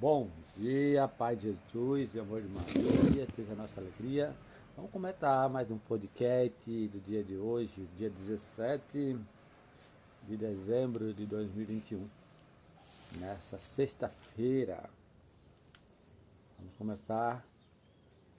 Bom 0.00 0.30
dia, 0.56 1.08
Pai 1.08 1.34
de 1.34 1.48
Jesus 1.48 2.20
amor 2.20 2.40
de 2.40 2.46
Maria, 2.46 3.26
seja 3.34 3.52
a 3.52 3.56
nossa 3.56 3.80
alegria. 3.80 4.32
Vamos 4.76 4.92
comentar 4.92 5.50
mais 5.50 5.72
um 5.72 5.76
podcast 5.76 6.88
do 6.88 7.00
dia 7.00 7.24
de 7.24 7.36
hoje, 7.36 7.84
dia 7.96 8.08
17 8.08 9.18
de 10.28 10.36
dezembro 10.36 11.12
de 11.12 11.26
2021. 11.26 12.08
Nessa 13.18 13.58
sexta-feira. 13.58 14.88
Vamos 16.56 16.74
começar 16.78 17.44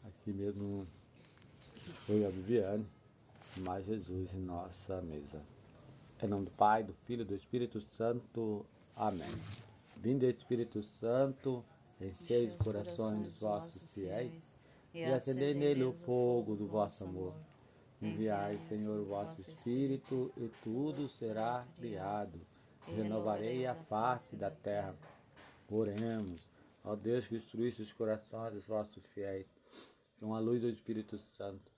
aqui 0.08 0.32
mesmo 0.32 0.88
eu 2.08 2.20
e 2.20 2.26
a 2.26 2.30
Viviane, 2.30 2.88
mais 3.58 3.86
Jesus 3.86 4.34
em 4.34 4.40
nossa 4.40 5.02
mesa. 5.02 5.42
Em 6.24 6.28
nome 6.28 6.46
do 6.46 6.52
Pai, 6.52 6.84
do 6.84 6.94
Filho 7.06 7.24
e 7.24 7.26
do 7.26 7.36
Espírito 7.36 7.82
Santo. 7.82 8.66
Amém. 8.96 9.69
Vinde 10.02 10.30
Espírito 10.30 10.82
Santo, 10.82 11.62
enchei 12.00 12.48
os 12.48 12.56
corações 12.56 13.26
dos 13.26 13.40
vossos 13.42 13.82
fiéis 13.92 14.54
e 14.94 15.04
acendei 15.04 15.54
nele 15.54 15.84
o 15.84 15.92
fogo 15.92 16.56
do 16.56 16.66
vosso 16.66 17.04
amor. 17.04 17.36
Enviai, 18.02 18.58
Senhor, 18.70 18.98
o 19.02 19.06
vosso 19.06 19.42
Espírito 19.42 20.32
e 20.38 20.48
tudo 20.64 21.10
será 21.10 21.68
criado. 21.78 22.40
Renovarei 22.88 23.68
a 23.68 23.76
face 23.76 24.38
da 24.38 24.50
terra. 24.50 24.96
Oremos, 25.70 26.50
ó 26.82 26.96
Deus 26.96 27.28
que 27.28 27.36
instruísse 27.36 27.82
os 27.82 27.92
corações 27.92 28.54
dos 28.54 28.66
vossos 28.66 29.04
fiéis 29.14 29.48
com 30.18 30.34
a 30.34 30.40
luz 30.40 30.62
do 30.62 30.70
Espírito 30.70 31.20
Santo. 31.36 31.70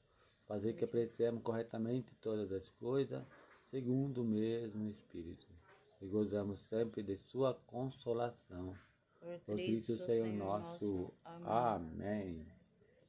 Fazer 0.48 0.74
que 0.74 0.86
apreciemos 0.86 1.42
corretamente 1.42 2.14
todas 2.22 2.52
as 2.52 2.70
coisas 2.70 3.24
segundo 3.72 4.22
o 4.22 4.26
mesmo 4.26 4.88
Espírito 4.88 5.51
e 6.02 6.08
gozamos 6.08 6.60
sempre 6.68 7.04
de 7.04 7.16
sua 7.16 7.54
consolação. 7.68 8.74
Por 9.46 9.56
Cristo, 9.56 9.98
Senhor 9.98 10.28
nosso. 10.34 11.14
Amém. 11.46 12.44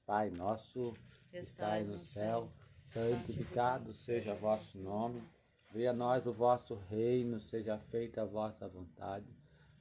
Pai 0.05 0.31
nosso, 0.31 0.93
que 1.31 1.39
estais 1.39 1.89
no 1.89 1.99
céu, 2.05 2.53
santificado 2.77 3.95
seja 3.95 4.35
vosso 4.35 4.77
nome. 4.79 5.23
Venha 5.73 5.91
a 5.91 5.95
nós 5.95 6.27
o 6.27 6.33
vosso 6.35 6.75
reino, 6.91 7.41
seja 7.41 7.79
feita 7.79 8.23
a 8.23 8.27
vossa 8.27 8.69
vontade, 8.69 9.27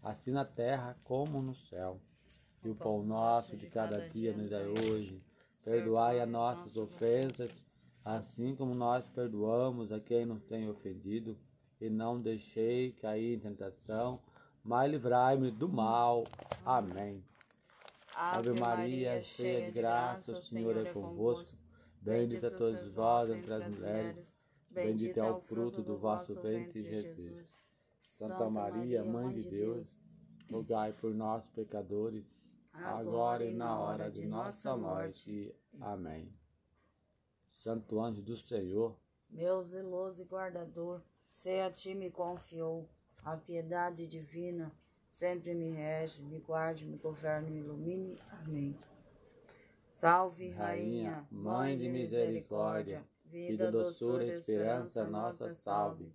assim 0.02 0.32
na 0.32 0.46
terra 0.46 0.98
como 1.04 1.42
no 1.42 1.54
céu. 1.54 2.00
E 2.64 2.70
o 2.70 2.76
pão 2.76 3.04
nosso 3.04 3.58
de 3.58 3.68
cada 3.68 4.08
dia 4.08 4.32
nos 4.32 4.50
dai 4.50 4.68
hoje. 4.68 5.22
Perdoai 5.66 6.22
as 6.22 6.30
nossas 6.30 6.78
ofensas, 6.78 7.52
assim 8.06 8.56
como 8.56 8.74
nós 8.74 9.06
perdoamos 9.08 9.92
a 9.92 10.00
quem 10.00 10.26
nos 10.26 10.42
tem 10.44 10.70
ofendido 10.70 11.38
e 11.82 11.90
não 11.90 12.22
deixei 12.22 12.92
cair 12.94 13.36
em 13.36 13.40
tentação, 13.40 14.20
mas 14.64 14.90
livrai-me 14.90 15.50
do 15.50 15.68
mal. 15.68 16.24
Amém. 16.66 17.24
Ave 18.16 18.60
Maria, 18.60 19.22
cheia 19.22 19.66
de 19.66 19.72
graça, 19.72 20.38
o 20.38 20.42
Senhor 20.42 20.78
é 20.78 20.94
convosco. 20.94 21.58
Bendita 22.02 22.50
todos 22.52 22.90
vós 22.92 23.30
entre 23.30 23.54
as 23.54 23.68
mulheres, 23.68 24.26
bendito 24.70 25.20
é 25.20 25.32
o 25.32 25.40
fruto 25.42 25.82
do 25.82 25.98
vosso 25.98 26.34
ventre, 26.36 26.84
Jesus. 26.84 27.46
Santa 28.02 28.50
Maria, 28.50 29.04
Mãe 29.04 29.32
de 29.32 29.50
Deus, 29.50 29.88
rogai 30.52 30.94
por 30.94 31.14
nós, 31.14 31.48
pecadores, 31.50 32.26
agora 32.74 33.46
e 33.46 33.54
na 33.54 33.80
hora 33.80 34.10
de 34.10 34.26
nossa 34.26 34.76
morte. 34.76 35.54
Amém. 35.80 36.32
Santo 37.54 38.00
anjo 38.02 38.22
do 38.24 38.36
Senhor, 38.36 38.98
meu 39.30 39.64
zeloso 39.64 40.24
e 40.24 40.26
guardador, 40.26 41.02
se 41.42 41.60
a 41.60 41.72
ti 41.72 41.96
me 41.96 42.12
confiou 42.12 42.88
a 43.26 43.36
piedade 43.36 44.06
divina, 44.06 44.72
sempre 45.12 45.56
me 45.56 45.72
rege, 45.72 46.22
me 46.22 46.38
guarde, 46.38 46.86
me 46.86 46.98
governe, 46.98 47.50
me 47.50 47.62
ilumine. 47.62 48.16
Amém. 48.32 48.78
Salve, 49.92 50.52
Rainha, 50.52 51.26
Mãe 51.32 51.76
de 51.76 51.90
misericórdia, 51.90 53.04
vida, 53.26 53.72
doçura, 53.72 54.24
esperança, 54.24 55.04
nossa 55.04 55.56
salve. 55.56 56.14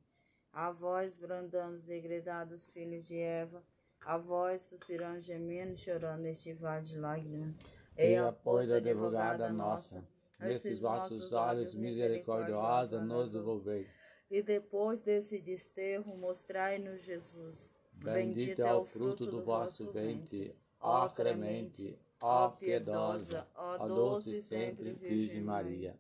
A 0.53 0.71
vós 0.71 1.13
brandamos, 1.17 1.83
degredados 1.83 2.71
filhos 2.71 3.05
de 3.05 3.19
Eva, 3.19 3.65
a 4.03 4.17
vós 4.17 4.63
suspirando, 4.63 5.21
gemendo, 5.21 5.77
chorando 5.77 6.23
neste 6.23 6.53
vale 6.53 6.85
de 6.85 6.99
lágrimas. 7.01 7.53
Ei, 7.97 8.17
apoio 8.17 8.69
da 8.69 8.77
advogada 8.77 9.51
nossa, 9.51 10.05
nesses 10.39 10.79
vossos 10.79 11.33
olhos 11.33 11.75
misericordiosa 11.75 13.01
nos 13.01 13.33
devolvei 13.33 13.89
e 14.31 14.43
depois 14.43 15.01
desse 15.01 15.41
desterro 15.41 16.17
mostrai-nos 16.17 17.03
Jesus. 17.03 17.69
Bendito 17.93 18.63
é 18.63 18.75
o 18.75 18.85
fruto 18.85 19.27
do 19.27 19.43
vosso 19.43 19.91
ventre, 19.91 20.55
ó 20.81 21.09
clemente, 21.09 21.99
ó 22.21 22.51
piedosa, 22.51 23.47
ó 23.55 23.87
doce 23.87 24.43
sempre 24.43 24.93
Virgem 24.93 25.41
Maria. 25.41 25.99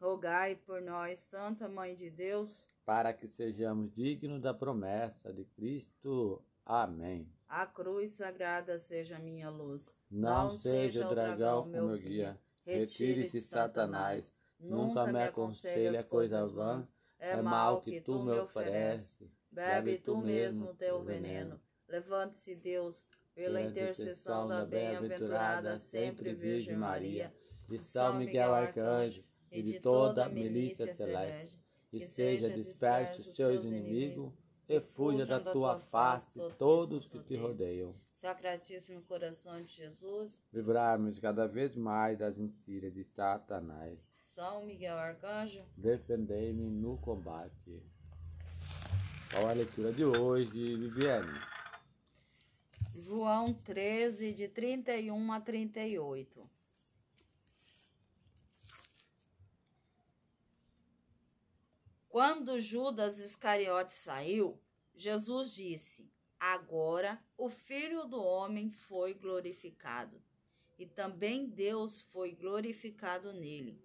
Rogai 0.00 0.56
por 0.56 0.80
nós, 0.82 1.18
Santa 1.20 1.68
Mãe 1.68 1.94
de 1.94 2.10
Deus, 2.10 2.68
para 2.84 3.12
que 3.12 3.26
sejamos 3.28 3.94
dignos 3.94 4.42
da 4.42 4.52
promessa 4.52 5.32
de 5.32 5.44
Cristo. 5.44 6.42
Amém. 6.64 7.28
A 7.48 7.66
cruz 7.66 8.12
sagrada 8.12 8.78
seja 8.78 9.18
minha 9.18 9.50
luz. 9.50 9.94
Não, 10.10 10.48
Não 10.48 10.58
seja 10.58 11.06
o 11.06 11.10
dragão 11.10 11.66
meu 11.66 11.96
guia. 11.96 12.38
Retire-se, 12.64 13.40
Satanás. 13.40 14.34
Nunca 14.58 15.06
me 15.06 15.22
aconselhe 15.22 15.96
a 15.96 16.02
coisa 16.02 16.46
vã 16.46 16.86
é 17.18 17.40
mal 17.40 17.80
que 17.80 18.00
tu 18.00 18.22
me 18.22 18.32
oferece. 18.32 19.30
Bebe 19.50 19.98
tu 19.98 20.16
mesmo 20.16 20.74
teu 20.74 21.02
veneno. 21.02 21.60
Levante-se, 21.88 22.54
Deus, 22.56 23.06
pela 23.34 23.62
intercessão 23.62 24.48
da 24.48 24.64
bem-aventurada 24.64 25.78
sempre 25.78 26.34
Virgem 26.34 26.76
Maria, 26.76 27.32
de 27.68 27.78
São 27.78 28.18
Miguel 28.18 28.52
Arcanjo 28.52 29.24
e 29.50 29.62
de 29.62 29.80
toda 29.80 30.26
a 30.26 30.28
milícia 30.28 30.94
celeste, 30.94 31.58
e 31.92 32.04
seja 32.06 32.50
disperso 32.50 33.20
os 33.20 33.36
seus 33.36 33.64
inimigos, 33.64 34.32
e 34.68 34.80
fuja 34.80 35.24
da 35.24 35.38
tua 35.38 35.78
face 35.78 36.40
todos 36.58 37.06
que 37.06 37.22
te 37.22 37.36
rodeiam. 37.36 37.94
Sacratíssimo 38.14 39.02
coração 39.02 39.62
de 39.62 39.72
Jesus, 39.72 40.36
livrai-nos 40.52 41.18
cada 41.18 41.46
vez 41.46 41.76
mais 41.76 42.18
das 42.18 42.38
mentiras 42.38 42.92
de 42.92 43.04
Satanás 43.04 44.13
são 44.34 44.66
Miguel 44.66 44.98
Arcanjo, 44.98 45.64
defendei-me 45.76 46.68
no 46.68 46.98
combate. 46.98 47.80
Qual 49.30 49.48
a 49.48 49.52
leitura 49.52 49.92
de 49.92 50.04
hoje, 50.04 50.76
Viviane? 50.76 51.40
João 52.96 53.54
13, 53.54 54.32
de 54.32 54.48
31 54.48 55.32
a 55.32 55.40
38. 55.40 56.50
Quando 62.08 62.58
Judas 62.58 63.18
Iscariote 63.18 63.94
saiu, 63.94 64.60
Jesus 64.96 65.54
disse: 65.54 66.10
Agora 66.40 67.22
o 67.36 67.48
Filho 67.48 68.04
do 68.04 68.20
Homem 68.20 68.72
foi 68.72 69.14
glorificado, 69.14 70.20
e 70.76 70.86
também 70.86 71.46
Deus 71.48 72.00
foi 72.12 72.32
glorificado 72.32 73.32
nele. 73.32 73.83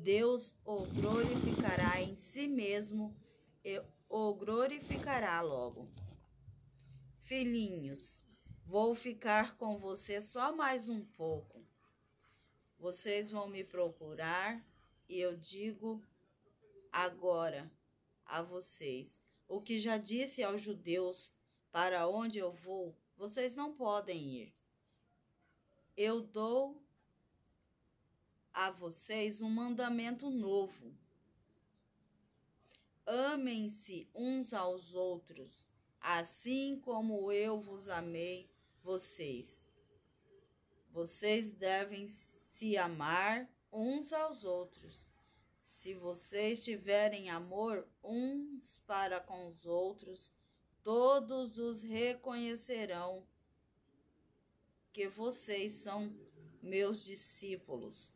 Deus 0.00 0.54
o 0.64 0.84
glorificará 0.86 2.00
em 2.00 2.16
si 2.16 2.48
mesmo 2.48 3.14
e 3.64 3.82
o 4.08 4.34
glorificará 4.34 5.40
logo. 5.40 5.88
Filhinhos, 7.22 8.24
vou 8.66 8.94
ficar 8.94 9.56
com 9.56 9.78
você 9.78 10.20
só 10.20 10.54
mais 10.54 10.88
um 10.88 11.04
pouco. 11.04 11.64
Vocês 12.78 13.30
vão 13.30 13.46
me 13.46 13.62
procurar 13.62 14.64
e 15.08 15.20
eu 15.20 15.36
digo 15.36 16.02
agora 16.90 17.70
a 18.24 18.42
vocês 18.42 19.20
o 19.46 19.60
que 19.60 19.78
já 19.78 19.98
disse 19.98 20.42
aos 20.42 20.62
judeus: 20.62 21.32
para 21.70 22.08
onde 22.08 22.38
eu 22.38 22.52
vou, 22.52 22.96
vocês 23.16 23.54
não 23.54 23.72
podem 23.72 24.28
ir. 24.28 24.52
Eu 25.96 26.20
dou 26.22 26.82
a 28.52 28.70
vocês 28.70 29.40
um 29.40 29.48
mandamento 29.48 30.30
novo. 30.30 30.92
Amem-se 33.06 34.08
uns 34.14 34.52
aos 34.52 34.94
outros, 34.94 35.70
assim 36.00 36.78
como 36.80 37.32
eu 37.32 37.60
vos 37.60 37.88
amei 37.88 38.50
vocês. 38.82 39.64
Vocês 40.90 41.52
devem 41.52 42.08
se 42.54 42.76
amar 42.76 43.48
uns 43.72 44.12
aos 44.12 44.44
outros. 44.44 45.10
Se 45.58 45.94
vocês 45.94 46.62
tiverem 46.62 47.30
amor 47.30 47.88
uns 48.04 48.80
para 48.86 49.18
com 49.18 49.48
os 49.48 49.66
outros, 49.66 50.32
todos 50.84 51.58
os 51.58 51.82
reconhecerão 51.82 53.26
que 54.92 55.08
vocês 55.08 55.72
são 55.72 56.14
meus 56.62 57.04
discípulos. 57.04 58.11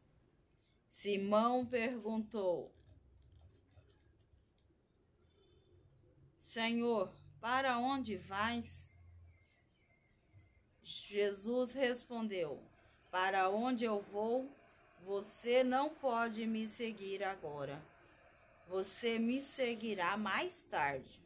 Simão 0.96 1.66
perguntou: 1.66 2.72
Senhor, 6.38 7.12
para 7.38 7.78
onde 7.78 8.16
vais? 8.16 8.88
Jesus 10.82 11.74
respondeu: 11.74 12.62
Para 13.10 13.50
onde 13.50 13.84
eu 13.84 14.00
vou, 14.00 14.50
você 15.02 15.62
não 15.62 15.94
pode 15.94 16.46
me 16.46 16.66
seguir 16.66 17.22
agora. 17.22 17.84
Você 18.66 19.18
me 19.18 19.42
seguirá 19.42 20.16
mais 20.16 20.62
tarde. 20.62 21.22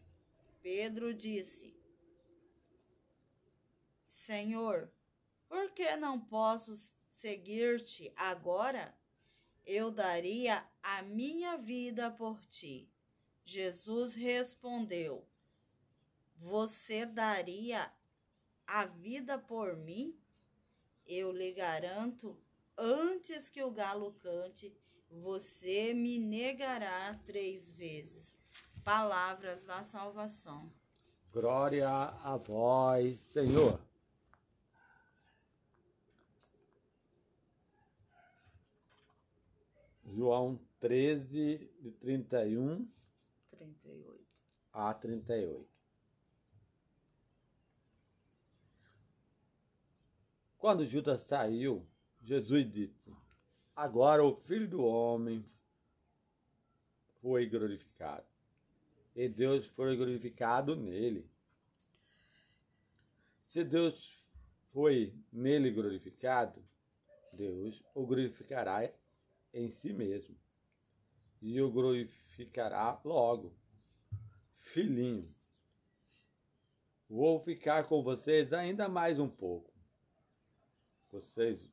Pedro 0.60 1.14
disse: 1.14 1.72
Senhor, 4.04 4.90
por 5.48 5.70
que 5.70 5.94
não 5.94 6.18
posso 6.18 6.76
seguir-te 7.14 8.12
agora? 8.16 8.98
Eu 9.64 9.90
daria 9.90 10.64
a 10.82 11.02
minha 11.02 11.56
vida 11.56 12.10
por 12.10 12.40
ti. 12.46 12.88
Jesus 13.44 14.14
respondeu: 14.14 15.26
Você 16.36 17.04
daria 17.04 17.92
a 18.66 18.86
vida 18.86 19.38
por 19.38 19.76
mim? 19.76 20.16
Eu 21.06 21.32
lhe 21.32 21.52
garanto, 21.52 22.38
antes 22.76 23.48
que 23.48 23.62
o 23.62 23.70
galo 23.70 24.12
cante, 24.20 24.72
você 25.10 25.92
me 25.92 26.18
negará 26.18 27.12
três 27.26 27.72
vezes. 27.72 28.38
Palavras 28.84 29.64
da 29.64 29.82
salvação. 29.82 30.72
Glória 31.32 31.88
a 31.88 32.36
vós, 32.36 33.20
Senhor. 33.30 33.89
João 40.14 40.60
13, 40.80 41.70
de 41.80 41.90
31 41.92 42.88
38. 43.50 44.26
a 44.72 44.94
38. 44.94 45.68
Quando 50.58 50.84
Judas 50.84 51.22
saiu, 51.22 51.86
Jesus 52.22 52.70
disse: 52.70 53.12
Agora 53.74 54.24
o 54.24 54.34
Filho 54.34 54.68
do 54.68 54.84
Homem 54.84 55.44
foi 57.20 57.46
glorificado, 57.46 58.26
e 59.14 59.28
Deus 59.28 59.66
foi 59.68 59.96
glorificado 59.96 60.76
nele. 60.76 61.28
Se 63.46 63.64
Deus 63.64 64.24
foi 64.72 65.14
nele 65.32 65.70
glorificado, 65.70 66.62
Deus 67.32 67.82
o 67.94 68.06
glorificará 68.06 68.84
em 69.52 69.70
si 69.70 69.92
mesmo 69.92 70.36
e 71.40 71.60
o 71.60 71.70
glorificará 71.70 73.00
logo. 73.04 73.52
Filhinho, 74.60 75.34
vou 77.08 77.40
ficar 77.40 77.88
com 77.88 78.02
vocês 78.02 78.52
ainda 78.52 78.88
mais 78.88 79.18
um 79.18 79.28
pouco. 79.28 79.72
Vocês 81.10 81.68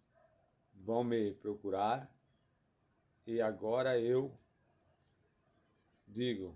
vão 0.74 1.04
me 1.04 1.34
procurar 1.34 2.12
e 3.26 3.42
agora 3.42 4.00
eu 4.00 4.36
digo 6.08 6.56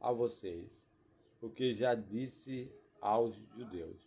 a 0.00 0.10
vocês 0.10 0.68
o 1.40 1.50
que 1.50 1.74
já 1.74 1.94
disse 1.94 2.72
aos 3.00 3.36
judeus. 3.56 4.00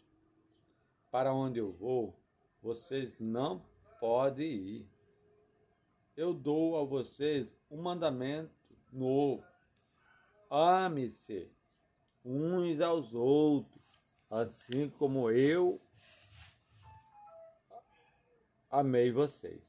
Para 1.09 1.33
onde 1.33 1.59
eu 1.59 1.71
vou, 1.71 2.19
vocês 2.61 3.17
não 3.19 3.63
podem 3.99 4.51
ir 4.51 4.90
eu 6.15 6.33
dou 6.33 6.77
a 6.77 6.83
vocês 6.83 7.47
um 7.69 7.81
mandamento 7.81 8.51
novo. 8.91 9.45
Ame-se 10.49 11.49
uns 12.23 12.81
aos 12.81 13.13
outros, 13.13 13.81
assim 14.29 14.89
como 14.89 15.31
eu 15.31 15.79
amei 18.69 19.11
vocês. 19.11 19.61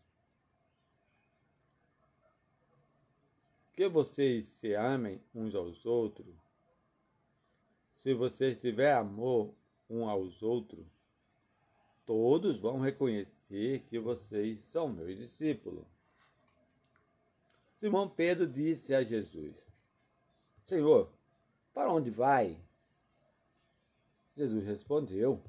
Que 3.72 3.88
vocês 3.88 4.46
se 4.46 4.74
amem 4.74 5.20
uns 5.34 5.54
aos 5.54 5.86
outros. 5.86 6.34
Se 7.96 8.12
vocês 8.12 8.60
tiverem 8.60 8.98
amor 9.00 9.54
um 9.88 10.08
aos 10.08 10.42
outros, 10.42 10.84
todos 12.04 12.60
vão 12.60 12.80
reconhecer 12.80 13.84
que 13.84 13.98
vocês 13.98 14.58
são 14.70 14.88
meus 14.88 15.16
discípulos. 15.16 15.86
Simão 17.82 18.08
Pedro 18.08 18.46
disse 18.46 18.94
a 18.94 19.02
Jesus: 19.02 19.56
Senhor, 20.66 21.12
para 21.74 21.92
onde 21.92 22.12
vai? 22.12 22.56
Jesus 24.36 24.64
respondeu: 24.64 25.42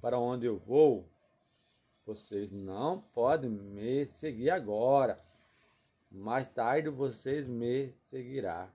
Para 0.00 0.16
onde 0.16 0.46
eu 0.46 0.58
vou, 0.58 1.10
vocês 2.06 2.52
não 2.52 3.00
podem 3.00 3.50
me 3.50 4.06
seguir 4.20 4.50
agora. 4.50 5.20
Mais 6.08 6.46
tarde 6.46 6.88
vocês 6.88 7.48
me 7.48 7.92
seguirão. 8.10 8.70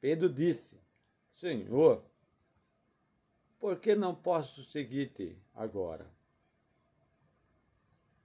Pedro 0.00 0.28
disse: 0.28 0.76
Senhor, 1.36 2.02
por 3.60 3.78
que 3.78 3.94
não 3.94 4.12
posso 4.12 4.64
seguir-te 4.64 5.38
agora? 5.54 6.04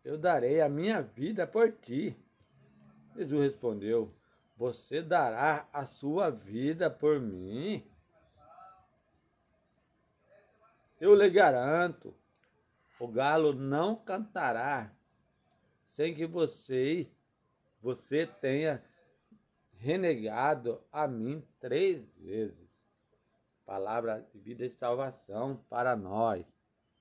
Eu 0.03 0.17
darei 0.17 0.61
a 0.61 0.67
minha 0.67 1.03
vida 1.03 1.45
por 1.45 1.71
ti. 1.71 2.17
Jesus 3.15 3.41
respondeu: 3.41 4.13
Você 4.57 5.01
dará 5.01 5.67
a 5.71 5.85
sua 5.85 6.29
vida 6.29 6.89
por 6.89 7.19
mim? 7.19 7.83
Eu 10.99 11.15
lhe 11.15 11.29
garanto, 11.29 12.13
o 12.99 13.07
galo 13.07 13.53
não 13.53 13.95
cantará 13.95 14.91
sem 15.93 16.13
que 16.13 16.25
vocês, 16.25 17.07
você 17.81 18.25
tenha 18.25 18.83
renegado 19.77 20.81
a 20.91 21.07
mim 21.07 21.43
três 21.59 22.07
vezes. 22.17 22.69
Palavra 23.65 24.27
de 24.31 24.39
vida 24.39 24.65
e 24.65 24.69
salvação 24.69 25.57
para 25.69 25.95
nós. 25.95 26.45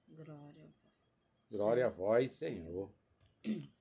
Glória. 0.09 0.71
Glória 1.51 1.87
a 1.87 1.91
vós, 1.91 2.33
Senhor. 2.33 2.91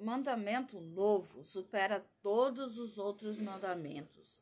O 0.00 0.02
mandamento 0.02 0.80
novo 0.80 1.44
supera 1.44 2.02
todos 2.22 2.78
os 2.78 2.96
outros 2.96 3.38
mandamentos. 3.38 4.40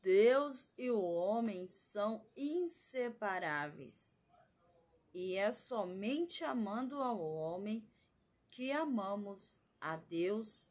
Deus 0.00 0.68
e 0.78 0.88
o 0.88 1.02
homem 1.02 1.66
são 1.66 2.24
inseparáveis. 2.36 4.08
E 5.12 5.34
é 5.34 5.50
somente 5.50 6.44
amando 6.44 7.02
ao 7.02 7.20
homem 7.20 7.82
que 8.52 8.70
amamos 8.70 9.58
a 9.80 9.96
Deus. 9.96 10.64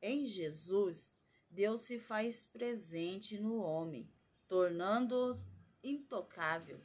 Em 0.00 0.24
Jesus, 0.24 1.10
Deus 1.50 1.80
se 1.80 1.98
faz 1.98 2.46
presente 2.52 3.36
no 3.36 3.56
homem, 3.56 4.08
tornando-o 4.46 5.36
intocável. 5.82 6.80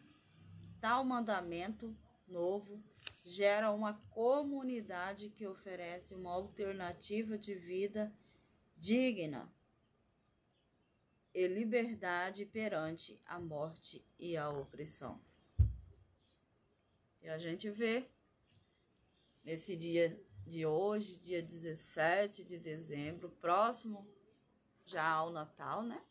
Tal 0.79 1.03
mandamento 1.03 1.95
novo 2.27 2.81
gera 3.23 3.71
uma 3.71 3.93
comunidade 4.09 5.29
que 5.29 5.45
oferece 5.45 6.13
uma 6.13 6.31
alternativa 6.31 7.37
de 7.37 7.53
vida 7.53 8.11
digna 8.77 9.51
e 11.33 11.47
liberdade 11.47 12.45
perante 12.45 13.19
a 13.25 13.39
morte 13.39 14.03
e 14.17 14.35
a 14.35 14.49
opressão. 14.49 15.19
E 17.21 17.29
a 17.29 17.37
gente 17.37 17.69
vê 17.69 18.09
nesse 19.43 19.75
dia 19.77 20.19
de 20.45 20.65
hoje, 20.65 21.15
dia 21.17 21.41
17 21.41 22.43
de 22.43 22.57
dezembro, 22.57 23.29
próximo 23.29 24.07
já 24.83 25.07
ao 25.07 25.31
Natal, 25.31 25.83
né? 25.83 26.03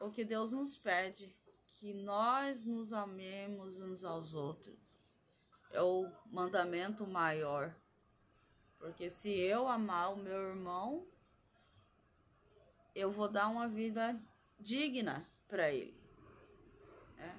O 0.00 0.10
que 0.10 0.24
Deus 0.24 0.52
nos 0.52 0.78
pede, 0.78 1.34
que 1.80 1.92
nós 1.92 2.64
nos 2.64 2.92
amemos 2.92 3.76
uns 3.80 4.04
aos 4.04 4.32
outros 4.32 4.87
é 5.70 5.82
o 5.82 6.10
mandamento 6.26 7.06
maior. 7.06 7.74
Porque 8.78 9.10
se 9.10 9.30
eu 9.30 9.68
amar 9.68 10.12
o 10.12 10.16
meu 10.16 10.50
irmão, 10.50 11.06
eu 12.94 13.10
vou 13.10 13.28
dar 13.28 13.48
uma 13.48 13.68
vida 13.68 14.20
digna 14.58 15.26
para 15.48 15.70
ele. 15.72 15.96
Né? 17.16 17.36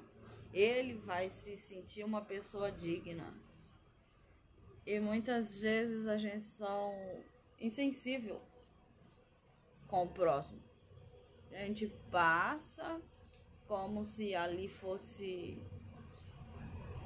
Ele 0.53 0.93
vai 0.95 1.29
se 1.29 1.55
sentir 1.57 2.03
uma 2.03 2.21
pessoa 2.21 2.71
digna. 2.71 3.33
E 4.86 5.00
muitas 5.00 5.57
vezes 5.57 6.07
a 6.07 6.17
gente 6.17 6.45
são 6.45 6.93
insensível 7.59 8.41
com 9.88 10.03
o 10.03 10.09
próximo. 10.09 10.62
A 11.51 11.65
gente 11.65 11.88
passa 12.12 13.01
como 13.67 14.05
se 14.05 14.36
ali 14.36 14.67
fosse 14.67 15.62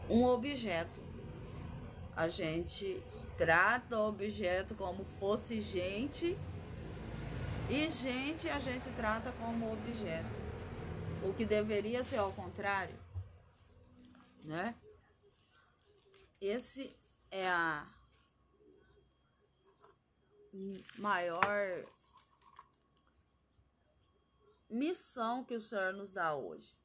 um 0.09 0.23
objeto 0.25 1.12
a 2.15 2.27
gente 2.27 3.01
trata 3.37 3.97
o 3.97 4.07
objeto 4.07 4.75
como 4.75 5.03
fosse 5.19 5.59
gente 5.59 6.37
e 7.69 7.89
gente 7.89 8.49
a 8.49 8.59
gente 8.59 8.89
trata 8.91 9.31
como 9.33 9.71
objeto. 9.71 10.29
O 11.23 11.33
que 11.33 11.45
deveria 11.45 12.03
ser 12.03 12.17
ao 12.17 12.31
contrário. 12.33 12.95
né? 14.43 14.75
Esse 16.39 16.95
é 17.31 17.49
a 17.49 17.87
maior 20.97 21.85
missão 24.69 25.43
que 25.45 25.55
o 25.55 25.61
Senhor 25.61 25.93
nos 25.93 26.11
dá 26.11 26.35
hoje. 26.35 26.75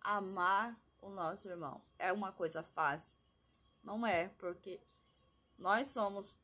Amar 0.00 0.78
o 1.00 1.10
nosso 1.10 1.48
irmão. 1.48 1.82
É 1.98 2.12
uma 2.12 2.32
coisa 2.32 2.62
fácil? 2.62 3.12
Não 3.82 4.06
é, 4.06 4.28
porque 4.38 4.80
nós 5.58 5.88
somos 5.88 6.34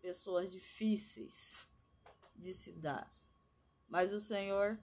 pessoas 0.00 0.50
difíceis 0.50 1.68
de 2.34 2.52
se 2.54 2.72
dar. 2.72 3.12
Mas 3.88 4.12
o 4.12 4.20
Senhor 4.20 4.78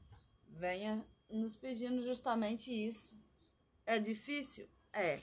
venha 0.48 1.06
nos 1.30 1.56
pedindo 1.58 2.02
justamente 2.04 2.72
isso. 2.72 3.20
É 3.86 4.00
difícil? 4.00 4.70
É. 4.92 5.22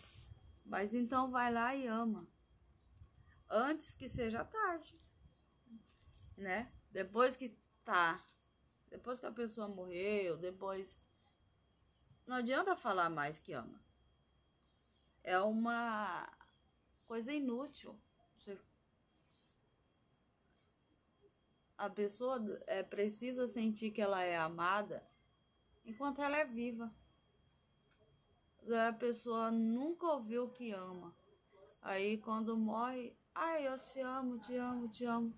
Mas 0.64 0.94
então 0.94 1.30
vai 1.30 1.52
lá 1.52 1.74
e 1.74 1.86
ama. 1.86 2.26
Antes 3.48 3.92
que 3.94 4.08
seja 4.08 4.44
tarde. 4.44 4.98
Né? 6.36 6.72
Depois 6.90 7.36
que 7.36 7.56
tá. 7.84 8.24
Depois 8.88 9.18
que 9.18 9.26
a 9.26 9.32
pessoa 9.32 9.68
morreu, 9.68 10.36
depois. 10.36 10.98
Não 12.26 12.36
adianta 12.36 12.76
falar 12.76 13.10
mais 13.10 13.38
que 13.38 13.52
ama. 13.52 13.82
É 15.24 15.38
uma 15.38 16.28
coisa 17.06 17.32
inútil. 17.32 17.98
A 21.76 21.90
pessoa 21.90 22.38
é, 22.66 22.82
precisa 22.82 23.48
sentir 23.48 23.90
que 23.90 24.00
ela 24.00 24.22
é 24.22 24.36
amada 24.36 25.04
enquanto 25.84 26.22
ela 26.22 26.38
é 26.38 26.44
viva. 26.44 26.94
A 28.88 28.92
pessoa 28.92 29.50
nunca 29.50 30.06
ouviu 30.06 30.48
que 30.48 30.70
ama. 30.70 31.12
Aí 31.80 32.18
quando 32.18 32.56
morre, 32.56 33.16
ai, 33.34 33.66
eu 33.66 33.78
te 33.80 34.00
amo, 34.00 34.38
te 34.38 34.56
amo, 34.56 34.88
te 34.88 35.04
amo. 35.04 35.34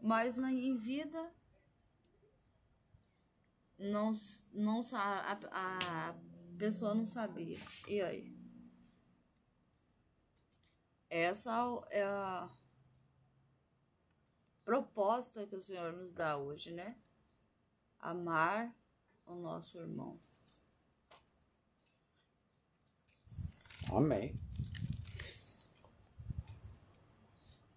Mas 0.00 0.38
em 0.38 0.76
vida 0.78 1.30
não, 3.78 4.12
não 4.52 4.80
a, 4.94 5.38
a 5.50 6.14
pessoa 6.56 6.94
não 6.94 7.06
sabia. 7.06 7.58
E 7.86 8.00
aí? 8.00 8.35
Essa 11.18 11.50
é 11.88 12.02
a 12.02 12.46
proposta 14.66 15.46
que 15.46 15.56
o 15.56 15.62
Senhor 15.62 15.94
nos 15.94 16.12
dá 16.12 16.36
hoje, 16.36 16.70
né? 16.72 16.94
Amar 17.98 18.70
o 19.24 19.34
nosso 19.34 19.78
irmão. 19.78 20.20
Amém. 23.90 24.38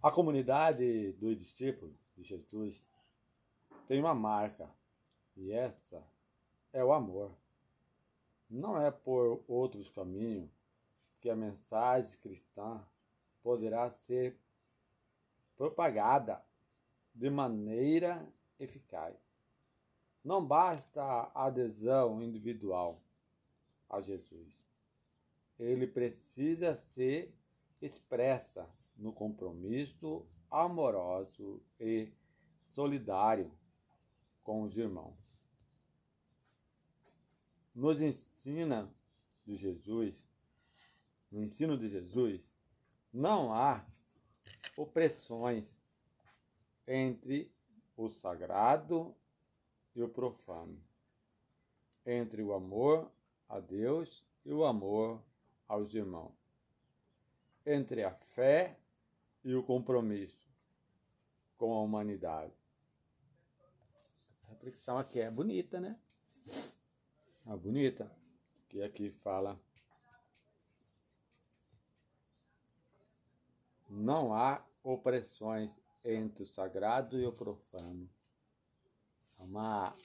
A 0.03 0.11
comunidade 0.11 1.13
dos 1.13 1.37
discípulos 1.37 1.95
de 2.17 2.23
Jesus 2.23 2.83
tem 3.87 4.01
uma 4.01 4.13
marca, 4.13 4.69
e 5.37 5.53
essa 5.53 6.05
é 6.73 6.83
o 6.83 6.91
amor. 6.91 7.31
Não 8.49 8.77
é 8.77 8.91
por 8.91 9.41
outros 9.47 9.89
caminhos 9.89 10.51
que 11.21 11.29
a 11.29 11.37
mensagem 11.37 12.19
cristã 12.19 12.85
poderá 13.41 13.89
ser 13.89 14.37
propagada 15.55 16.43
de 17.13 17.29
maneira 17.29 18.25
eficaz. 18.59 19.15
Não 20.23 20.45
basta 20.45 21.01
a 21.01 21.45
adesão 21.45 22.21
individual 22.21 23.01
a 23.89 24.01
Jesus. 24.01 24.53
Ele 25.57 25.87
precisa 25.87 26.75
ser 26.93 27.33
expressa 27.81 28.69
no 28.97 29.11
compromisso 29.11 30.25
amoroso 30.51 31.61
e 31.79 32.11
solidário 32.61 33.51
com 34.43 34.63
os 34.63 34.75
irmãos. 34.77 35.17
Nos 37.73 38.01
ensina 38.01 38.91
de 39.45 39.55
Jesus, 39.55 40.15
no 41.31 41.43
ensino 41.43 41.77
de 41.77 41.89
Jesus, 41.89 42.41
não 43.13 43.53
há 43.53 43.85
opressões 44.77 45.81
entre 46.87 47.51
o 47.95 48.09
sagrado 48.09 49.15
e 49.95 50.01
o 50.01 50.09
profano, 50.09 50.81
entre 52.05 52.41
o 52.41 52.53
amor 52.53 53.11
a 53.47 53.59
Deus 53.59 54.23
e 54.45 54.53
o 54.53 54.63
amor 54.63 55.21
aos 55.67 55.93
irmãos, 55.93 56.33
entre 57.65 58.03
a 58.03 58.11
fé 58.11 58.77
e 59.43 59.53
o 59.53 59.63
compromisso 59.63 60.47
com 61.57 61.73
a 61.73 61.81
humanidade. 61.81 62.53
A 64.43 64.49
reflexão 64.49 64.97
aqui 64.97 65.19
é 65.19 65.29
bonita, 65.29 65.79
né? 65.79 65.99
É 67.45 67.55
bonita, 67.55 68.09
que 68.69 68.81
aqui 68.81 69.11
fala 69.11 69.59
não 73.89 74.33
há 74.33 74.63
opressões 74.83 75.71
entre 76.03 76.43
o 76.43 76.45
sagrado 76.45 77.19
e 77.19 77.25
o 77.25 77.31
profano. 77.31 78.09
Uma 79.37 79.95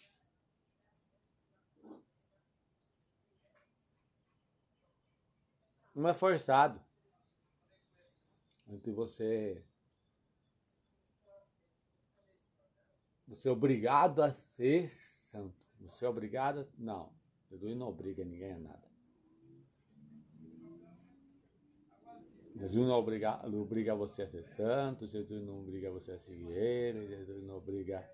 não 5.95 6.09
é 6.09 6.15
forçado 6.15 6.81
entre 8.69 8.91
você 8.91 9.65
você 13.27 13.49
é 13.49 13.51
obrigado 13.51 14.23
a 14.23 14.33
ser 14.33 14.91
santo. 14.91 15.65
Você 15.81 16.05
é 16.05 16.09
obrigado 16.09 16.61
a... 16.61 16.67
Não, 16.79 17.13
Jesus 17.51 17.77
não 17.77 17.89
obriga 17.89 18.25
ninguém 18.25 18.53
a 18.53 18.59
nada. 18.59 18.94
Jesus 22.65 22.89
não 22.89 22.99
obriga, 22.99 23.37
não 23.47 23.61
obriga 23.61 23.95
você 23.95 24.23
a 24.23 24.27
ser 24.27 24.43
santo, 24.57 25.07
Jesus 25.07 25.45
não 25.45 25.61
obriga 25.61 25.91
você 25.91 26.13
a 26.13 26.19
seguir 26.19 26.51
ele, 26.51 27.07
Jesus 27.09 27.45
não 27.45 27.59
obriga. 27.59 28.11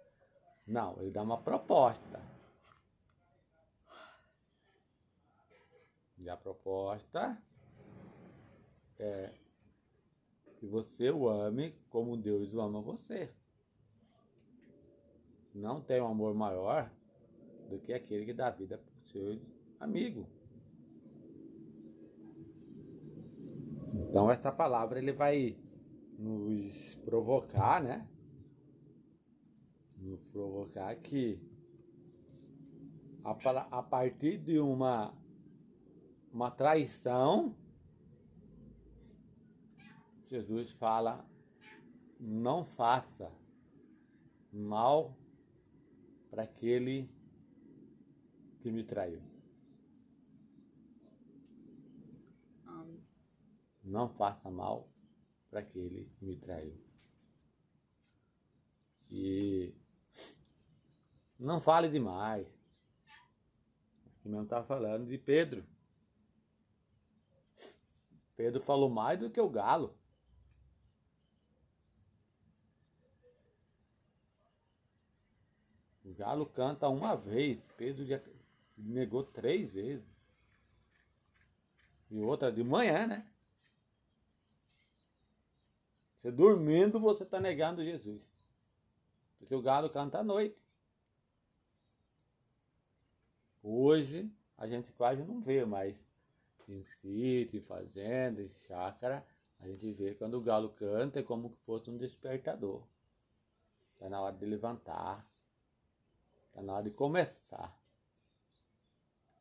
Não, 0.67 1.01
ele 1.01 1.13
dá 1.13 1.23
uma 1.23 1.41
proposta. 1.41 2.21
E 6.19 6.29
a 6.29 6.37
proposta 6.37 7.41
é 8.99 9.33
que 10.59 10.67
você 10.67 11.11
o 11.11 11.29
ame 11.29 11.73
como 11.89 12.17
Deus 12.17 12.53
o 12.53 12.61
ama 12.61 12.83
você. 12.83 13.33
Não 15.55 15.81
tem 15.81 16.01
um 16.01 16.09
amor 16.09 16.35
maior 16.35 16.91
do 17.69 17.79
que 17.79 17.93
aquele 17.93 18.27
que 18.27 18.35
dá 18.35 18.51
vida 18.51 18.79
para 18.79 18.93
o 19.01 19.09
seu 19.09 19.41
amigo. 19.79 20.29
Então 24.09 24.31
essa 24.31 24.51
palavra 24.51 24.99
ele 24.99 25.13
vai 25.13 25.57
nos 26.19 26.95
provocar, 27.05 27.83
né? 27.83 28.07
Nos 29.97 30.23
provocar 30.25 30.95
que 30.97 31.41
a, 33.25 33.31
a 33.79 33.83
partir 33.83 34.39
de 34.39 34.59
uma 34.59 35.15
uma 36.33 36.51
traição, 36.51 37.55
Jesus 40.23 40.71
fala: 40.71 41.25
não 42.19 42.65
faça 42.65 43.33
mal 44.53 45.17
para 46.31 46.45
aquele 46.45 47.11
que 48.61 48.71
me 48.71 48.85
traiu. 48.85 49.30
Não 53.83 54.09
faça 54.09 54.51
mal 54.51 54.89
para 55.51 55.61
aquele 55.61 56.05
que 56.19 56.25
me 56.25 56.37
traiu. 56.37 56.79
E 59.11 59.75
não 61.39 61.61
fale 61.61 61.89
demais. 61.89 62.47
Aqui 64.07 64.29
não 64.29 64.45
está 64.45 64.63
falando 64.63 65.07
de 65.07 65.19
Pedro. 65.19 65.65
Pedro 68.37 68.61
falou 68.61 68.89
mais 68.89 69.19
do 69.19 69.31
que 69.31 69.41
o 69.41 69.51
galo. 69.51 69.99
O 76.05 76.15
galo 76.15 76.47
canta 76.47 76.89
uma 76.89 77.17
vez, 77.17 77.65
Pedro 77.77 78.05
já 78.05 78.21
negou 78.77 79.25
três 79.25 79.73
vezes. 79.73 80.05
E 82.11 82.21
outra 82.21 82.51
de 82.51 82.65
manhã, 82.65 83.07
né? 83.07 83.30
Você 86.21 86.31
dormindo, 86.31 87.01
você 87.01 87.23
está 87.23 87.41
negando 87.41 87.83
Jesus. 87.83 88.23
Porque 89.39 89.55
o 89.55 89.63
galo 89.63 89.89
canta 89.89 90.19
à 90.19 90.23
noite. 90.23 90.57
Hoje 93.63 94.31
a 94.57 94.67
gente 94.67 94.93
quase 94.93 95.23
não 95.25 95.41
vê 95.41 95.65
mais 95.65 95.97
em 96.69 96.85
sítio, 97.01 97.63
fazenda, 97.63 98.43
em 98.43 98.51
chácara, 98.67 99.27
a 99.59 99.67
gente 99.67 99.93
vê 99.93 100.15
quando 100.15 100.35
o 100.35 100.41
galo 100.41 100.71
canta 100.71 101.21
é 101.21 101.23
como 101.23 101.51
se 101.51 101.57
fosse 101.65 101.91
um 101.91 101.97
despertador. 101.97 102.83
Está 103.95 104.09
na 104.09 104.21
hora 104.21 104.37
de 104.37 104.47
levantar. 104.47 105.27
Está 106.49 106.63
na 106.63 106.75
hora 106.75 106.85
de 106.85 106.91
começar. 106.91 107.77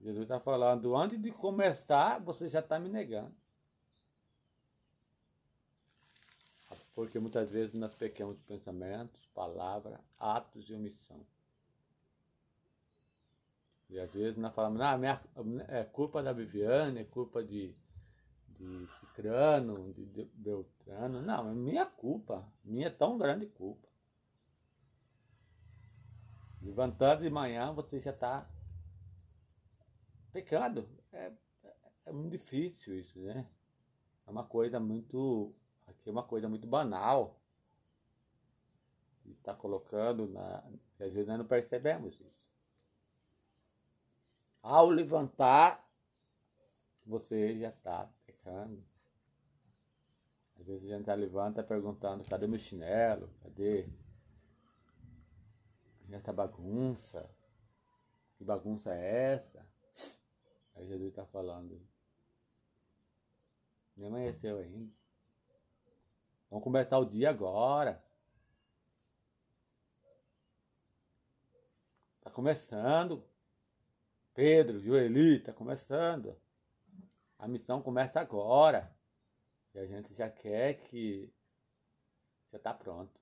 Jesus 0.02 0.24
está 0.24 0.40
falando, 0.40 0.96
antes 0.96 1.22
de 1.22 1.32
começar, 1.32 2.20
você 2.20 2.48
já 2.48 2.60
está 2.60 2.80
me 2.80 2.90
negando. 2.90 3.36
Porque 7.00 7.18
muitas 7.18 7.50
vezes 7.50 7.74
nós 7.76 7.96
pequemos 7.96 8.38
pensamentos, 8.42 9.26
palavras, 9.28 9.98
atos 10.20 10.70
e 10.70 10.74
omissão. 10.74 11.26
E 13.90 13.98
às 13.98 14.14
vezes 14.14 14.38
nós 14.38 14.54
falamos, 14.54 14.82
ah, 14.82 14.98
minha, 14.98 15.18
é 15.70 15.86
culpa 15.86 16.22
da 16.22 16.34
Viviane, 16.34 17.00
é 17.00 17.04
culpa 17.06 17.42
de, 17.42 17.74
de 18.50 18.86
Cicrano, 19.00 19.94
de 19.94 20.04
Beltrano. 20.34 21.22
Não, 21.22 21.50
é 21.50 21.54
minha 21.54 21.86
culpa. 21.86 22.46
Minha 22.66 22.88
é 22.88 22.90
tão 22.90 23.18
grande 23.18 23.46
culpa. 23.46 23.88
Levantando 26.62 27.22
de 27.22 27.30
manhã, 27.30 27.72
você 27.72 27.98
já 27.98 28.12
está 28.12 28.46
pecado. 30.34 30.86
É, 31.14 31.32
é 32.08 32.12
muito 32.12 32.32
difícil 32.32 33.00
isso, 33.00 33.18
né? 33.22 33.48
É 34.28 34.30
uma 34.30 34.44
coisa 34.44 34.82
muito. 34.82 35.56
Aqui 35.90 36.10
é 36.10 36.12
uma 36.12 36.24
coisa 36.24 36.48
muito 36.48 36.68
banal. 36.68 37.40
E 39.26 39.32
está 39.32 39.54
colocando 39.54 40.28
na. 40.28 40.64
Às 41.00 41.14
vezes 41.14 41.28
nós 41.28 41.38
não 41.38 41.46
percebemos 41.46 42.14
isso. 42.16 42.40
Ao 44.62 44.90
levantar, 44.90 45.88
você 47.06 47.58
já 47.58 47.70
está 47.70 48.10
pecando. 48.26 48.84
Às 50.60 50.68
vezes 50.68 50.92
a 50.92 50.98
gente 50.98 51.16
levanta 51.16 51.64
perguntando, 51.64 52.24
cadê 52.26 52.46
meu 52.46 52.60
chinelo? 52.60 53.30
Cadê? 53.42 53.88
Essa 56.12 56.34
bagunça. 56.34 57.30
Que 58.38 58.44
bagunça 58.44 58.94
é 58.94 59.34
essa? 59.34 59.66
Aí 60.76 60.88
Jesus 60.88 61.10
está 61.10 61.26
falando. 61.26 61.82
Nem 63.96 64.08
amanheceu 64.08 64.60
ainda. 64.60 64.94
Vamos 66.50 66.64
começar 66.64 66.98
o 66.98 67.06
dia 67.06 67.30
agora. 67.30 68.04
Está 72.18 72.32
começando. 72.32 73.24
Pedro, 74.34 74.80
Joeli, 74.80 75.38
está 75.38 75.54
começando. 75.54 76.36
A 77.38 77.48
missão 77.48 77.82
começa 77.82 78.20
agora. 78.20 78.92
E 79.74 79.80
a 79.80 79.86
gente 79.86 80.14
já 80.14 80.30
quer 80.30 80.76
que 80.76 81.32
já 82.52 82.58
está 82.58 82.74
pronto. 82.74 83.20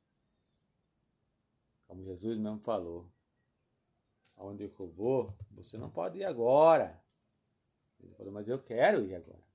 Como 1.88 2.04
Jesus 2.04 2.38
mesmo 2.38 2.60
falou. 2.60 3.10
Aonde 4.38 4.64
eu 4.64 4.88
vou, 4.90 5.36
você 5.52 5.78
não 5.78 5.90
pode 5.90 6.20
ir 6.20 6.24
agora. 6.24 7.02
Ele 8.00 8.14
falou, 8.14 8.32
mas 8.32 8.48
eu 8.48 8.62
quero 8.62 9.04
ir 9.04 9.16
agora. 9.16 9.47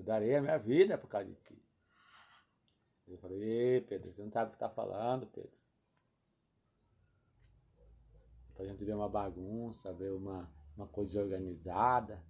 Eu 0.00 0.04
darei 0.04 0.34
a 0.34 0.40
minha 0.40 0.56
vida 0.56 0.96
por 0.96 1.08
causa 1.08 1.28
de 1.28 1.34
ti. 1.34 1.62
Ele 3.06 3.18
falou, 3.18 3.36
ei 3.36 3.82
Pedro, 3.82 4.10
você 4.10 4.22
não 4.22 4.30
sabe 4.30 4.46
o 4.46 4.50
que 4.52 4.56
está 4.56 4.70
falando, 4.70 5.26
Pedro. 5.26 5.52
A 8.58 8.64
gente 8.64 8.82
ver 8.82 8.94
uma 8.94 9.10
bagunça, 9.10 9.92
ver 9.92 10.12
uma, 10.12 10.50
uma 10.74 10.86
coisa 10.88 11.10
desorganizada. 11.10 12.22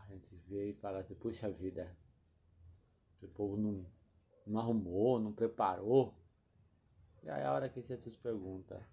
A 0.00 0.06
gente 0.08 0.34
vê 0.48 0.70
e 0.70 0.74
fala 0.74 0.98
assim, 0.98 1.14
puxa 1.14 1.48
vida, 1.48 1.96
o 3.22 3.28
povo 3.28 3.56
não, 3.56 3.86
não 4.44 4.60
arrumou, 4.60 5.20
não 5.20 5.32
preparou. 5.32 6.12
E 7.22 7.30
aí 7.30 7.44
a 7.44 7.52
hora 7.52 7.68
que 7.68 7.82
Jesus 7.82 8.16
pergunta, 8.16 8.84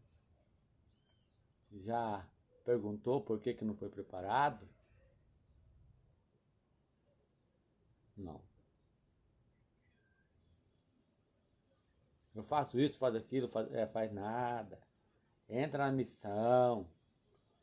já 1.72 2.30
perguntou 2.64 3.24
por 3.24 3.40
que, 3.40 3.56
que 3.56 3.66
não 3.66 3.76
foi 3.76 3.90
preparado? 3.90 4.68
Não. 8.18 8.42
Eu 12.36 12.44
faço 12.44 12.80
isso, 12.80 12.98
faço 12.98 13.18
aquilo, 13.18 13.48
faz, 13.48 13.72
é, 13.74 13.88
faz 13.88 14.12
nada. 14.12 14.80
Entra 15.50 15.86
na 15.86 15.92
missão. 15.92 16.88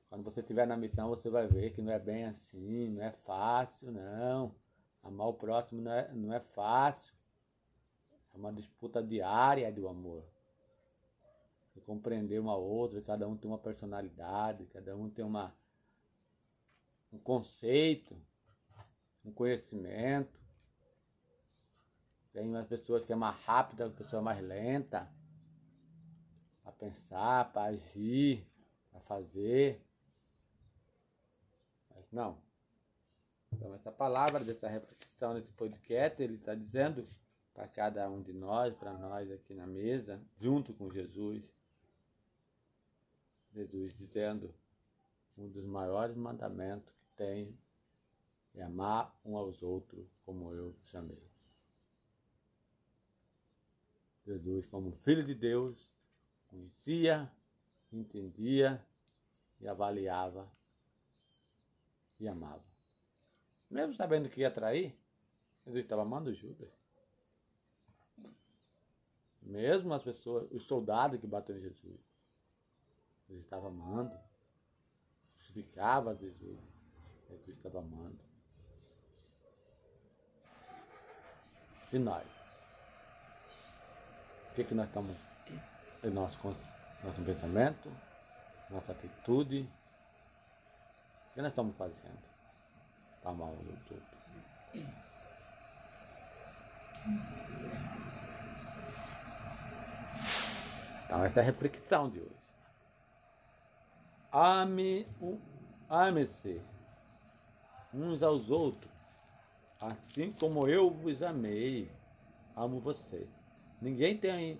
Quando 0.08 0.24
você 0.24 0.40
estiver 0.40 0.66
na 0.66 0.76
missão, 0.76 1.08
você 1.08 1.28
vai 1.28 1.46
ver 1.46 1.72
que 1.72 1.82
não 1.82 1.92
é 1.92 1.98
bem 1.98 2.24
assim, 2.26 2.90
não 2.90 3.02
é 3.02 3.10
fácil, 3.10 3.90
não. 3.92 4.54
Amar 5.02 5.28
o 5.28 5.34
próximo 5.34 5.82
não 5.82 5.92
é, 5.92 6.12
não 6.12 6.32
é 6.32 6.40
fácil. 6.40 7.14
É 8.32 8.36
uma 8.36 8.52
disputa 8.52 9.02
diária 9.02 9.70
do 9.72 9.88
amor 9.88 10.24
compreender 11.84 12.38
uma 12.38 12.56
outra, 12.56 13.00
cada 13.02 13.28
um 13.28 13.36
tem 13.36 13.50
uma 13.50 13.58
personalidade, 13.58 14.66
cada 14.66 14.96
um 14.96 15.08
tem 15.08 15.24
uma, 15.24 15.54
um 17.12 17.18
conceito, 17.18 18.20
um 19.24 19.32
conhecimento. 19.32 20.43
Tem 22.34 22.48
umas 22.48 22.66
pessoas 22.66 23.04
que 23.04 23.12
é 23.12 23.16
mais 23.16 23.40
rápida, 23.44 23.84
outras 23.84 24.06
pessoas 24.06 24.24
mais 24.24 24.42
lenta 24.42 25.08
para 26.64 26.72
pensar, 26.72 27.52
para 27.52 27.70
agir, 27.70 28.44
para 28.90 29.00
fazer. 29.02 29.80
Mas 31.94 32.10
não. 32.10 32.36
Então 33.52 33.72
essa 33.72 33.92
palavra, 33.92 34.40
dessa 34.40 34.66
reflexão, 34.66 35.34
desse 35.34 35.52
podcast, 35.52 36.20
ele 36.20 36.34
está 36.34 36.56
dizendo 36.56 37.08
para 37.54 37.68
cada 37.68 38.10
um 38.10 38.20
de 38.20 38.32
nós, 38.32 38.74
para 38.74 38.92
nós 38.94 39.30
aqui 39.30 39.54
na 39.54 39.66
mesa, 39.66 40.20
junto 40.34 40.74
com 40.74 40.90
Jesus, 40.90 41.44
Jesus 43.52 43.96
dizendo 43.96 44.52
um 45.38 45.48
dos 45.48 45.64
maiores 45.64 46.16
mandamentos 46.16 46.92
que 46.94 47.06
tem 47.16 47.56
é 48.56 48.62
amar 48.62 49.16
um 49.24 49.36
aos 49.36 49.62
outros 49.62 50.08
como 50.24 50.52
eu 50.52 50.72
chamei. 50.86 51.33
Jesus, 54.26 54.66
como 54.66 54.92
filho 55.02 55.24
de 55.24 55.34
Deus, 55.34 55.90
conhecia, 56.48 57.30
entendia 57.92 58.84
e 59.60 59.68
avaliava 59.68 60.50
e 62.18 62.26
amava. 62.26 62.64
Mesmo 63.70 63.94
sabendo 63.94 64.28
que 64.28 64.40
ia 64.40 64.50
trair, 64.50 64.96
Jesus 65.64 65.84
estava 65.84 66.02
amando 66.02 66.34
Judas. 66.34 66.70
Mesmo 69.42 69.92
as 69.92 70.02
pessoas, 70.02 70.50
os 70.50 70.64
soldados 70.64 71.20
que 71.20 71.26
bateram 71.26 71.58
em 71.58 71.62
Jesus, 71.62 72.00
ele 73.28 73.40
estava 73.40 73.68
amando. 73.68 74.16
Justificava 75.38 76.14
Jesus. 76.16 76.58
Jesus 77.28 77.56
estava 77.56 77.80
amando. 77.80 78.18
E 81.92 81.98
nós? 81.98 82.43
O 84.54 84.56
que, 84.56 84.62
que 84.62 84.74
nós 84.74 84.86
estamos 84.86 85.16
em 86.04 86.10
nosso, 86.10 86.38
nosso 87.02 87.22
pensamento, 87.24 87.90
nossa 88.70 88.92
atitude? 88.92 89.68
O 91.30 91.34
que 91.34 91.42
nós 91.42 91.50
estamos 91.50 91.76
fazendo 91.76 92.22
para 93.20 93.32
amar 93.32 93.48
o 93.48 93.50
outro? 93.50 94.00
Então, 101.04 101.24
essa 101.24 101.40
é 101.40 101.42
a 101.42 101.46
reflexão 101.46 102.08
de 102.08 102.20
hoje. 102.20 102.36
Ame, 104.30 105.04
ame-se 105.90 106.62
uns 107.92 108.22
aos 108.22 108.48
outros, 108.50 108.92
assim 109.82 110.30
como 110.30 110.68
eu 110.68 110.90
vos 110.90 111.24
amei. 111.24 111.90
Amo 112.54 112.78
você. 112.78 113.26
Ninguém 113.84 114.16
tem 114.16 114.58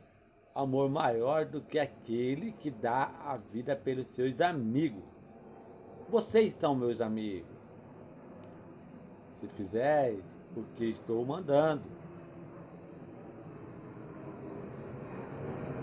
amor 0.54 0.90
maior 0.90 1.46
do 1.46 1.62
que 1.62 1.78
aquele 1.78 2.52
que 2.52 2.70
dá 2.70 3.10
a 3.24 3.38
vida 3.38 3.74
pelos 3.74 4.06
seus 4.08 4.38
amigos. 4.38 5.02
Vocês 6.10 6.54
são 6.60 6.74
meus 6.74 7.00
amigos. 7.00 7.48
Se 9.40 9.48
fizeres 9.48 10.22
o 10.54 10.62
que 10.76 10.90
estou 10.90 11.24
mandando, 11.24 11.84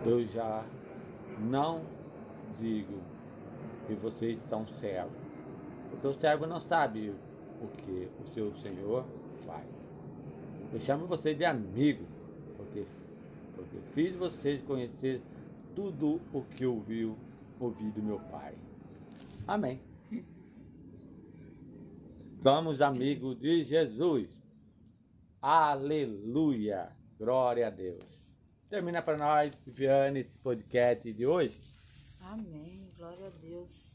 eu 0.05 0.23
já 0.27 0.63
não 1.39 1.81
digo 2.59 3.01
que 3.87 3.95
vocês 3.95 4.39
são 4.43 4.67
servos. 4.77 5.17
Porque 5.89 6.05
o 6.05 6.13
servo 6.13 6.45
não 6.45 6.59
sabe 6.59 7.11
o 7.59 7.67
que 7.69 8.07
o 8.23 8.27
seu 8.35 8.53
Senhor 8.57 9.03
faz. 9.47 9.65
Eu 10.71 10.79
chamo 10.79 11.07
vocês 11.07 11.35
de 11.35 11.43
amigo, 11.43 12.05
porque, 12.05 12.10
porque 13.61 13.77
fiz 13.93 14.15
vocês 14.15 14.61
conhecer 14.63 15.21
tudo 15.75 16.19
o 16.33 16.41
que 16.41 16.65
ouviu, 16.65 17.17
ouvi 17.59 17.89
do 17.91 18.01
meu 18.01 18.19
Pai. 18.19 18.55
Amém. 19.47 19.79
Somos 22.41 22.81
amigos 22.81 23.39
de 23.39 23.63
Jesus. 23.63 24.27
Aleluia. 25.41 26.91
Glória 27.17 27.67
a 27.67 27.69
Deus. 27.69 28.03
Termina 28.69 29.01
para 29.01 29.17
nós, 29.17 29.53
Viviane, 29.65 30.21
esse 30.21 30.37
podcast 30.39 31.11
de 31.13 31.25
hoje. 31.25 31.61
Amém. 32.21 32.89
Glória 32.97 33.27
a 33.27 33.29
Deus. 33.29 33.91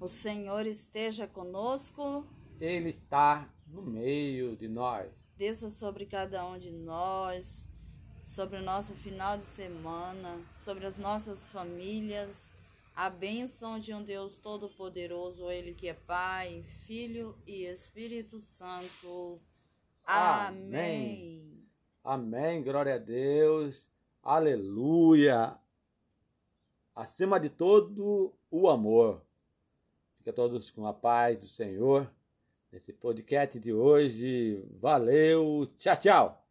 O 0.00 0.08
Senhor 0.08 0.66
esteja 0.66 1.26
conosco. 1.26 2.26
Ele 2.60 2.90
está 2.90 3.48
no 3.66 3.82
meio 3.82 4.56
de 4.56 4.68
nós. 4.68 5.10
Desça 5.36 5.68
sobre 5.68 6.06
cada 6.06 6.46
um 6.46 6.58
de 6.58 6.70
nós, 6.70 7.63
sobre 8.34 8.58
o 8.58 8.62
nosso 8.62 8.92
final 8.94 9.38
de 9.38 9.44
semana, 9.46 10.40
sobre 10.58 10.84
as 10.84 10.98
nossas 10.98 11.46
famílias. 11.46 12.52
A 12.96 13.08
bênção 13.08 13.78
de 13.78 13.94
um 13.94 14.02
Deus 14.02 14.36
Todo-Poderoso, 14.38 15.50
Ele 15.50 15.72
que 15.72 15.88
é 15.88 15.94
Pai, 15.94 16.64
Filho 16.84 17.36
e 17.46 17.64
Espírito 17.64 18.38
Santo. 18.40 19.38
Amém. 20.04 21.64
Amém. 22.02 22.62
Glória 22.62 22.96
a 22.96 22.98
Deus. 22.98 23.88
Aleluia. 24.22 25.56
Acima 26.94 27.38
de 27.38 27.48
todo, 27.48 28.32
o 28.50 28.68
amor. 28.68 29.22
Fica 30.18 30.32
todos 30.32 30.70
com 30.70 30.86
a 30.86 30.92
paz 30.92 31.38
do 31.38 31.48
Senhor. 31.48 32.10
Nesse 32.70 32.92
podcast 32.92 33.58
de 33.58 33.72
hoje. 33.72 34.64
Valeu. 34.80 35.68
Tchau, 35.78 35.96
tchau. 35.96 36.43